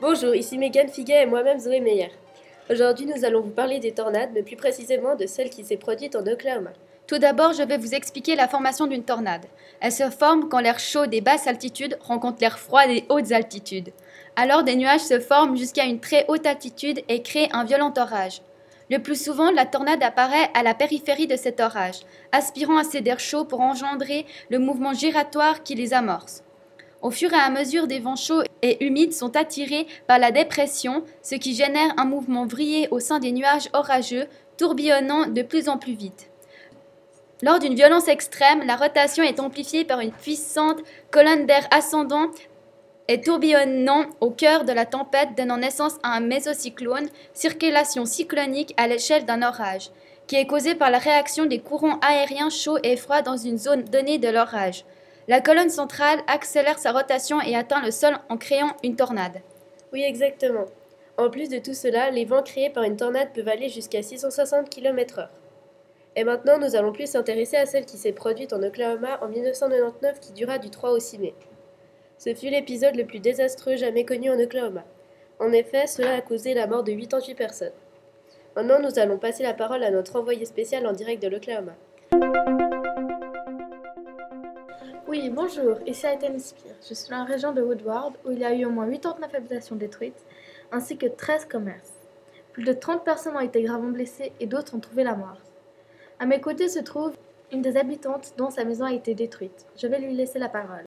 [0.00, 2.12] Bonjour, ici Megan Figuet et moi-même Zoé Meyer.
[2.70, 6.14] Aujourd'hui, nous allons vous parler des tornades, mais plus précisément de celle qui s'est produite
[6.14, 6.70] en Oklahoma.
[7.08, 9.46] Tout d'abord, je vais vous expliquer la formation d'une tornade.
[9.80, 13.90] Elle se forme quand l'air chaud des basses altitudes rencontre l'air froid des hautes altitudes.
[14.36, 18.42] Alors des nuages se forment jusqu'à une très haute altitude et créent un violent orage.
[18.90, 23.18] Le plus souvent, la tornade apparaît à la périphérie de cet orage, aspirant assez d'air
[23.18, 26.44] chaud pour engendrer le mouvement giratoire qui les amorce.
[27.00, 31.04] Au fur et à mesure, des vents chauds et humides sont attirés par la dépression,
[31.22, 35.78] ce qui génère un mouvement vrillé au sein des nuages orageux, tourbillonnant de plus en
[35.78, 36.28] plus vite.
[37.42, 40.80] Lors d'une violence extrême, la rotation est amplifiée par une puissante
[41.12, 42.26] colonne d'air ascendant
[43.06, 48.88] et tourbillonnant au cœur de la tempête, donnant naissance à un mésocyclone, circulation cyclonique à
[48.88, 49.90] l'échelle d'un orage,
[50.26, 53.84] qui est causée par la réaction des courants aériens chauds et froids dans une zone
[53.84, 54.84] donnée de l'orage.
[55.28, 59.42] La colonne centrale accélère sa rotation et atteint le sol en créant une tornade.
[59.92, 60.64] Oui, exactement.
[61.18, 64.70] En plus de tout cela, les vents créés par une tornade peuvent aller jusqu'à 660
[64.70, 65.28] km/h.
[66.16, 70.18] Et maintenant, nous allons plus s'intéresser à celle qui s'est produite en Oklahoma en 1999
[70.18, 71.34] qui dura du 3 au 6 mai.
[72.16, 74.84] Ce fut l'épisode le plus désastreux jamais connu en Oklahoma.
[75.40, 77.72] En effet, cela a causé la mort de 88 personnes.
[78.56, 81.74] Maintenant, nous allons passer la parole à notre envoyé spécial en direct de l'Oklahoma.
[85.08, 86.74] Oui, bonjour, ici Aiden Spear.
[86.86, 89.34] Je suis dans la région de Woodward où il y a eu au moins 89
[89.34, 90.22] habitations détruites
[90.70, 91.94] ainsi que 13 commerces.
[92.52, 95.38] Plus de 30 personnes ont été gravement blessées et d'autres ont trouvé la mort.
[96.18, 97.16] À mes côtés se trouve
[97.50, 99.64] une des habitantes dont sa maison a été détruite.
[99.78, 100.84] Je vais lui laisser la parole.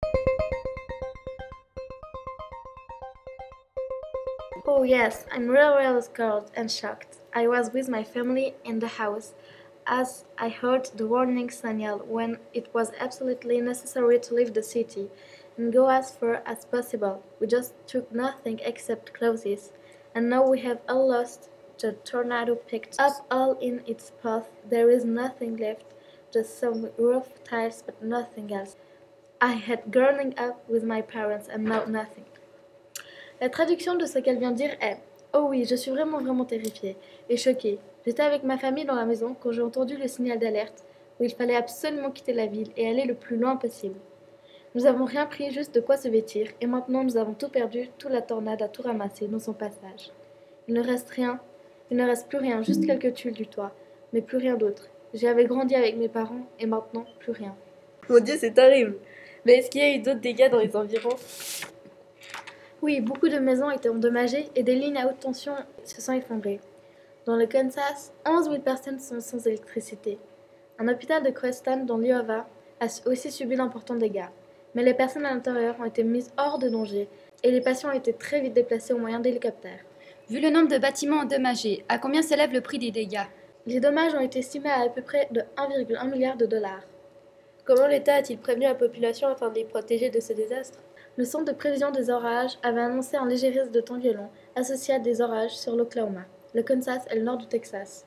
[4.65, 7.19] Oh yes, I'm really really scared and shocked.
[7.35, 9.35] I was with my family in the house
[9.87, 15.11] as I heard the warning signal when it was absolutely necessary to leave the city
[15.57, 17.23] and go as far as possible.
[17.41, 19.73] We just took nothing except clothes,
[20.15, 21.51] and now we have all lost.
[21.79, 24.49] The tornado picked up all in its path.
[24.69, 25.85] There is nothing left,
[26.33, 28.77] just some rough tiles, but nothing else.
[29.41, 32.25] I had grown up with my parents and now nothing.
[33.41, 35.01] La traduction de ce qu'elle vient dire est
[35.37, 36.97] Oh oui, je suis vraiment vraiment terrifiée
[37.29, 37.81] et choquée.
[38.07, 40.85] J'étais avec ma famille dans la maison quand j'ai entendu le signal d'alerte
[41.19, 43.99] où il fallait absolument quitter la ville et aller le plus loin possible.
[44.77, 47.89] Nous avons rien pris, juste de quoi se vêtir, et maintenant nous avons tout perdu,
[47.99, 50.13] toute la tornade a tout ramassé dans son passage.
[50.69, 51.41] Il ne reste rien,
[51.91, 53.73] il ne reste plus rien, juste quelques tuiles du toit,
[54.13, 54.89] mais plus rien d'autre.
[55.15, 57.55] J'y avais grandi avec mes parents, et maintenant plus rien.
[58.09, 58.97] Mon Dieu, c'est terrible.
[59.45, 61.17] Mais est-ce qu'il y a eu d'autres dégâts dans les environs?
[62.85, 66.61] Oui, beaucoup de maisons étaient endommagées et des lignes à haute tension se sont effondrées.
[67.25, 70.19] Dans le Kansas, 11 000 personnes sont sans électricité.
[70.79, 72.47] Un hôpital de Creston, dans l'Iowa,
[72.81, 74.29] a aussi subi d'importants dégâts.
[74.75, 77.09] Mais les personnes à l'intérieur ont été mises hors de danger
[77.43, 79.81] et les patients ont été très vite déplacés au moyen d'hélicoptères.
[80.29, 83.29] Vu le nombre de bâtiments endommagés, à combien s'élève le prix des dégâts?
[83.67, 86.83] Les dommages ont été estimés à à peu près de 1,1 milliard de dollars.
[87.65, 90.81] Comment l'État a-t-il prévenu la population afin de les protéger de ce désastre?
[91.17, 94.95] Le Centre de prévision des orages avait annoncé un léger risque de temps violent associé
[94.95, 98.07] à des orages sur l'Oklahoma le Kansas et le nord du Texas.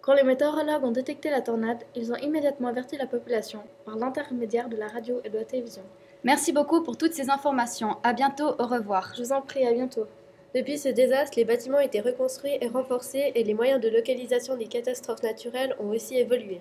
[0.00, 4.68] Quand les météorologues ont détecté la tornade, ils ont immédiatement averti la population par l'intermédiaire
[4.68, 5.82] de la radio et de la télévision.
[6.22, 7.96] Merci beaucoup pour toutes ces informations.
[8.02, 9.12] À bientôt, au revoir.
[9.16, 10.06] Je vous en prie, à bientôt.
[10.54, 14.56] Depuis ce désastre, les bâtiments ont été reconstruits et renforcés et les moyens de localisation
[14.56, 16.60] des catastrophes naturelles ont aussi évolué.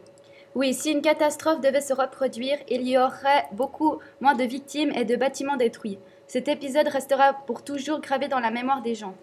[0.56, 5.06] Oui, si une catastrophe devait se reproduire, il y aurait beaucoup moins de victimes et
[5.06, 6.00] de bâtiments détruits.
[6.28, 9.16] Cet épisode restera pour toujours gravé dans la mémoire des gens.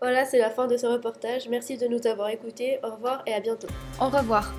[0.00, 1.48] Voilà, c'est la fin de ce reportage.
[1.48, 2.78] Merci de nous avoir écoutés.
[2.82, 3.68] Au revoir et à bientôt.
[4.00, 4.52] Au revoir.